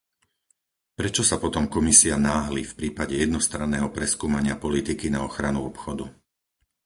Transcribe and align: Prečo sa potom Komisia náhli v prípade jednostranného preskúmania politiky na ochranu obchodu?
Prečo 0.99 1.21
sa 1.29 1.37
potom 1.43 1.63
Komisia 1.75 2.15
náhli 2.29 2.61
v 2.67 2.73
prípade 2.79 3.13
jednostranného 3.23 3.89
preskúmania 3.97 4.55
politiky 4.65 5.07
na 5.15 5.19
ochranu 5.29 5.59
obchodu? 5.71 6.05